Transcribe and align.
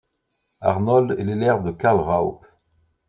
Arnold 0.63 1.11
est 1.19 1.23
l'élève 1.23 1.61
de 1.63 1.69
Karl 1.69 1.99
Raupp. 1.99 2.43